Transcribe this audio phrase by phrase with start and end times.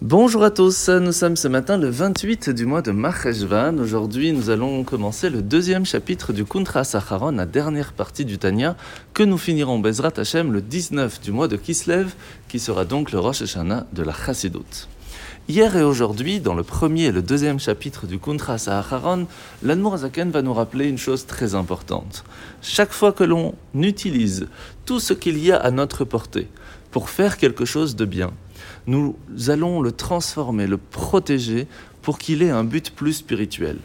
[0.00, 3.80] Bonjour à tous, nous sommes ce matin le 28 du mois de Maheshvan.
[3.80, 8.76] Aujourd'hui, nous allons commencer le deuxième chapitre du Kuntra Sacharon, la dernière partie du Tanya,
[9.12, 12.12] que nous finirons Bezrat Hashem le 19 du mois de Kislev,
[12.46, 14.86] qui sera donc le Rosh Hashanah de la Chassidut.
[15.48, 19.26] Hier et aujourd'hui, dans le premier et le deuxième chapitre du Kuntra Saharon,
[19.64, 22.22] l'Anmour Zaken va nous rappeler une chose très importante.
[22.62, 24.46] Chaque fois que l'on utilise
[24.86, 26.46] tout ce qu'il y a à notre portée
[26.92, 28.30] pour faire quelque chose de bien,
[28.86, 29.16] nous
[29.48, 31.66] allons le transformer, le protéger
[32.02, 33.78] pour qu'il ait un but plus spirituel.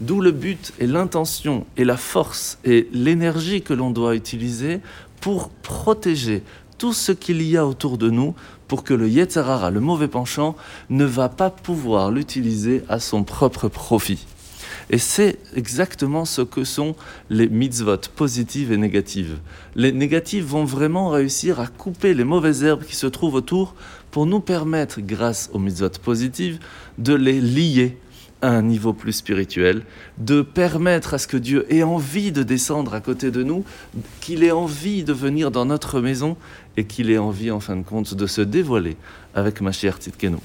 [0.00, 4.80] D'où le but et l'intention et la force et l'énergie que l'on doit utiliser
[5.20, 6.42] pour protéger
[6.78, 8.34] tout ce qu'il y a autour de nous
[8.66, 10.56] pour que le Yetzarara, le mauvais penchant,
[10.88, 14.26] ne va pas pouvoir l'utiliser à son propre profit.
[14.90, 16.94] Et c'est exactement ce que sont
[17.28, 19.38] les mitzvot positives et négatives.
[19.74, 23.74] Les négatives vont vraiment réussir à couper les mauvaises herbes qui se trouvent autour
[24.10, 26.58] pour nous permettre, grâce aux mitzvot positives,
[26.98, 27.96] de les lier
[28.42, 29.82] à un niveau plus spirituel,
[30.18, 33.64] de permettre à ce que Dieu ait envie de descendre à côté de nous,
[34.20, 36.36] qu'il ait envie de venir dans notre maison
[36.76, 38.96] et qu'il ait envie en fin de compte de se dévoiler
[39.34, 40.38] avec Mashiach Tzidkenu.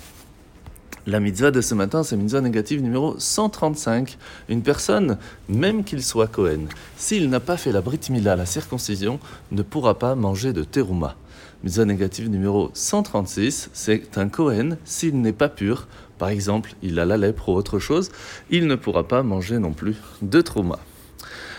[1.07, 4.17] La mitzvah de ce matin, c'est mitzvah négative numéro 135.
[4.49, 6.65] Une personne, même qu'il soit Cohen,
[6.97, 9.19] s'il n'a pas fait la Brit Mila, la circoncision,
[9.51, 11.15] ne pourra pas manger de terouma.
[11.63, 17.05] Mitzvah négative numéro 136, c'est un Cohen, s'il n'est pas pur, par exemple, il a
[17.05, 18.09] la lèpre ou autre chose,
[18.49, 20.79] il ne pourra pas manger non plus de trauma.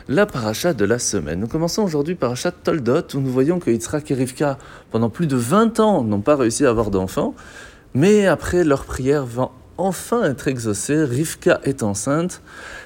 [0.08, 1.38] La paracha de la semaine.
[1.38, 4.58] Nous commençons aujourd'hui parachat Toldot, où nous voyons que Yitzhak et Rivka,
[4.90, 7.34] pendant plus de 20 ans, n'ont pas réussi à avoir d'enfants.
[7.96, 11.02] Mais après, leur prière va enfin être exaucée.
[11.02, 12.42] Rivka est enceinte,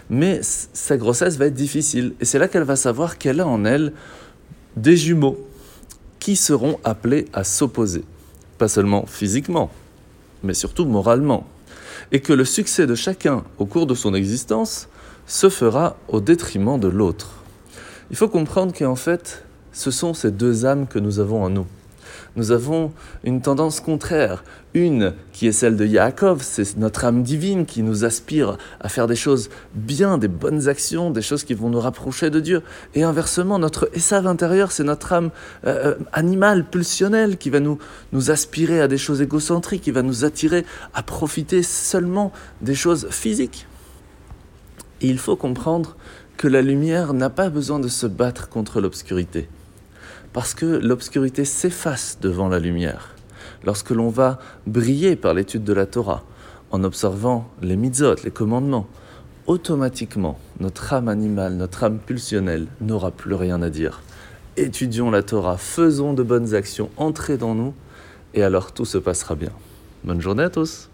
[0.09, 2.15] mais sa grossesse va être difficile.
[2.21, 3.93] Et c'est là qu'elle va savoir qu'elle a en elle
[4.77, 5.45] des jumeaux
[6.21, 8.05] qui seront appelés à s'opposer.
[8.57, 9.73] Pas seulement physiquement,
[10.45, 11.45] mais surtout moralement.
[12.13, 14.89] Et que le succès de chacun au cours de son existence
[15.27, 17.33] se fera au détriment de l'autre.
[18.13, 21.67] Il faut comprendre qu'en fait, ce sont ces deux âmes que nous avons en nous
[22.37, 22.93] nous avons
[23.25, 24.45] une tendance contraire.
[24.73, 29.09] Une qui est celle de Yaakov, c'est notre âme divine qui nous aspire à faire
[29.09, 32.63] des choses bien, des bonnes actions, des choses qui vont nous rapprocher de Dieu.
[32.95, 35.31] Et inversement, notre Esav intérieur, c'est notre âme
[35.67, 37.79] euh, euh, animale, pulsionnelle, qui va nous,
[38.13, 43.09] nous aspirer à des choses égocentriques, qui va nous attirer à profiter seulement des choses
[43.11, 43.67] physiques.
[45.01, 45.97] Et il faut comprendre
[46.37, 49.49] que la lumière n'a pas besoin de se battre contre l'obscurité
[50.33, 53.15] parce que l'obscurité s'efface devant la lumière.
[53.65, 56.25] Lorsque l'on va briller par l'étude de la Torah,
[56.71, 58.87] en observant les mitzvot, les commandements,
[59.47, 64.03] automatiquement, notre âme animale, notre âme pulsionnelle n'aura plus rien à dire.
[64.57, 67.75] Étudions la Torah, faisons de bonnes actions, entrez dans nous,
[68.35, 69.53] et alors tout se passera bien.
[70.05, 70.90] Bonne journée à tous